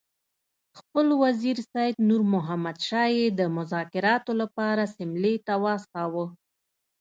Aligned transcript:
خپل 0.77 1.07
وزیر 1.23 1.57
سید 1.73 1.95
نور 2.09 2.21
محمد 2.33 2.77
شاه 2.87 3.09
یې 3.17 3.25
د 3.39 3.41
مذاکراتو 3.57 4.31
لپاره 4.41 4.91
سیملې 4.97 5.33
ته 5.47 5.53
واستاوه. 5.63 6.25